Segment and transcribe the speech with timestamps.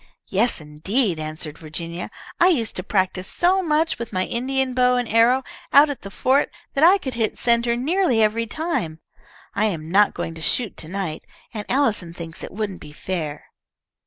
[0.29, 2.09] "Yes, indeed!" answered Virginia.
[2.39, 6.09] "I used to practise so much with my Indian bow and arrow out at the
[6.09, 8.99] fort, that I could hit centre nearly every time.
[9.53, 11.21] I am not going to shoot to night.
[11.53, 13.45] Aunt Allison thinks it wouldn't be fair."